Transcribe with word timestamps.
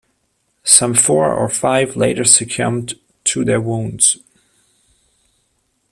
Some 0.63 0.95
four 0.95 1.31
or 1.31 1.47
five 1.47 1.95
later 1.95 2.23
succumbed 2.23 2.95
to 3.25 3.45
their 3.45 3.61
wounds. 3.61 4.17